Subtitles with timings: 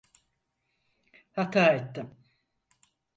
[1.31, 2.17] Hata ettim.